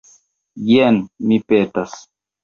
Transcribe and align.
Jen, 0.69 0.97
mi 1.31 1.37
petas. 1.53 1.93